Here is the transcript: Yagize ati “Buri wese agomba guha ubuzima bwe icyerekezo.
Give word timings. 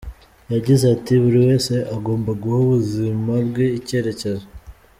Yagize 0.53 0.83
ati 0.95 1.13
“Buri 1.23 1.37
wese 1.47 1.73
agomba 1.95 2.29
guha 2.41 2.59
ubuzima 2.65 3.33
bwe 3.47 3.65
icyerekezo. 3.77 4.45